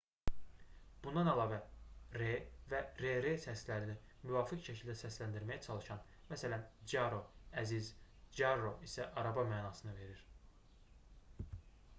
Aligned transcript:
bundan 1.07 1.27
əlavə 1.33 1.57
r 2.19 2.23
və 2.71 2.79
rr 3.01 3.27
səslərini 3.43 3.97
müvafiq 4.23 4.63
şəkildə 4.69 4.95
səsləndirməyə 5.03 5.63
çalışın 5.67 6.01
məsələn 6.33 6.65
caro 6.95 7.21
əziz 7.65 7.93
carro 8.41 8.75
isə 8.91 9.09
araba 9.25 9.47
mənasını 9.55 9.97
verir 10.03 10.25